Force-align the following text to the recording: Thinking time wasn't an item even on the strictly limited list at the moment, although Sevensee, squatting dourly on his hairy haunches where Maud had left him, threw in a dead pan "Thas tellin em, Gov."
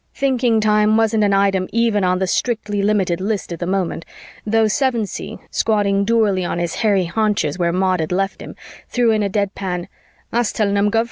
Thinking 0.15 0.59
time 0.61 0.97
wasn't 0.97 1.23
an 1.25 1.31
item 1.33 1.67
even 1.71 2.03
on 2.03 2.17
the 2.17 2.25
strictly 2.25 2.81
limited 2.81 3.21
list 3.21 3.53
at 3.53 3.59
the 3.59 3.67
moment, 3.67 4.03
although 4.47 4.65
Sevensee, 4.65 5.37
squatting 5.51 6.05
dourly 6.05 6.43
on 6.43 6.57
his 6.57 6.73
hairy 6.77 7.05
haunches 7.05 7.59
where 7.59 7.71
Maud 7.71 7.99
had 7.99 8.11
left 8.11 8.41
him, 8.41 8.55
threw 8.89 9.11
in 9.11 9.21
a 9.21 9.29
dead 9.29 9.53
pan 9.53 9.87
"Thas 10.31 10.51
tellin 10.53 10.75
em, 10.75 10.89
Gov." 10.89 10.99